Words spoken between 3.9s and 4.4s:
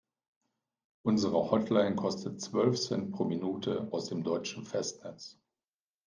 aus dem